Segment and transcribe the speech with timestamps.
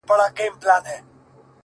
[0.05, 0.95] ستا له تصويره سره”